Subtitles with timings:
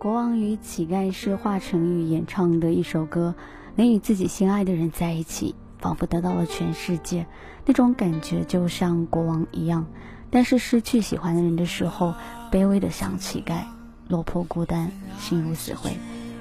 [0.00, 3.34] 国王与乞丐是华晨宇演唱的一首歌，
[3.76, 7.26] 能与自己心爱的人在一起，仿佛得到了全世界，
[7.66, 9.84] 那种感觉就像国王一样。
[10.30, 12.14] 但是失去喜欢的人的时候，
[12.50, 13.64] 卑微的像乞丐，
[14.08, 15.90] 落魄孤单，心如死灰。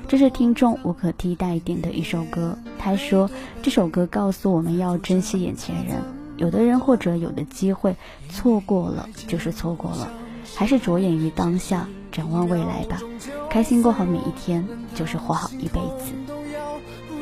[0.08, 2.58] 这是听众无可替代点的一首歌。
[2.78, 3.30] 他说，
[3.62, 5.98] 这首歌告诉我们要珍惜眼前人，
[6.38, 7.98] 有的人或者有的机会
[8.30, 10.10] 错过了就是错过了，
[10.56, 11.90] 还是着眼于当下，
[12.20, 13.02] 仰望未来吧。
[13.50, 16.14] 开心过好每一天，就是活好一辈子。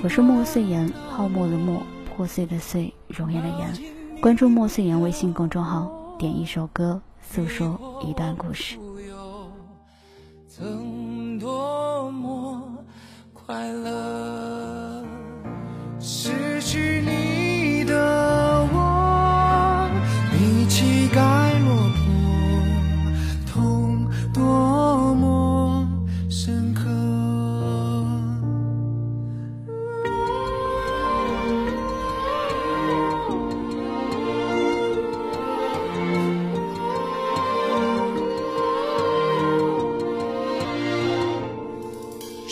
[0.03, 4.19] 我是莫碎言，泡沫的沫，破碎的碎，容颜的颜。
[4.19, 5.91] 关注莫碎言微信公众号。
[6.17, 8.79] 点一首歌，诉说一段故事。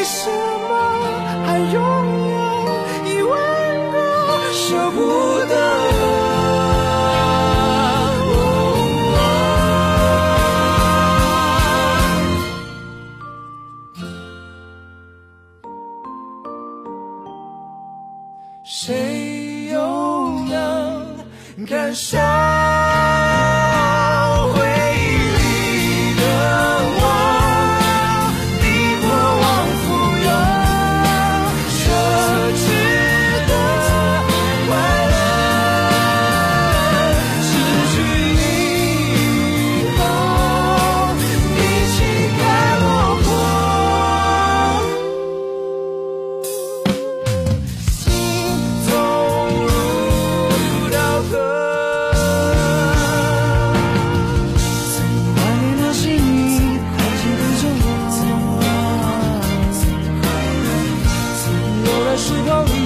[0.00, 0.70] 为什么
[1.44, 1.74] 还拥
[2.30, 2.36] 有
[3.04, 3.36] 一万
[3.92, 4.98] 个舍不
[5.44, 5.52] 得？
[18.64, 19.76] 谁又
[20.48, 20.56] 能
[21.66, 22.16] 感受？
[62.28, 62.79] 有多